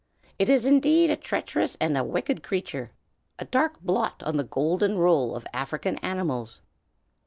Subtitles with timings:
[0.39, 2.89] It is indeed a treacherous and a wicked creature!
[3.37, 6.59] a dark blot on the golden roll of African animals."